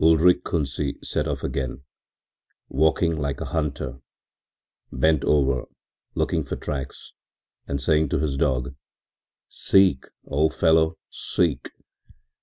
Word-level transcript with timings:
Ulrich 0.00 0.44
Kunsi 0.44 0.94
set 1.04 1.28
off 1.28 1.42
again, 1.44 1.82
walking 2.70 3.16
like 3.18 3.42
a 3.42 3.44
hunter, 3.44 4.00
bent 4.90 5.22
over, 5.24 5.66
looking 6.14 6.42
for 6.42 6.56
tracks, 6.56 7.12
and 7.68 7.78
saying 7.82 8.08
to 8.08 8.18
his 8.18 8.38
dog: 8.38 8.74
“Seek, 9.50 10.04
old 10.26 10.54
fellow, 10.54 10.96
seek! 11.10 11.68